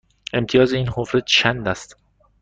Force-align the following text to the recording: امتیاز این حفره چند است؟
امتیاز 0.33 0.73
این 0.73 0.89
حفره 0.95 1.21
چند 1.25 1.67
است؟ 1.67 1.95